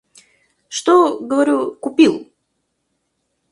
Что, 0.67 1.19
говорю, 1.19 1.75
купил? 1.75 2.27